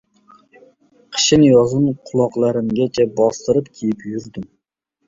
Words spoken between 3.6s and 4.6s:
kiyib yurdim.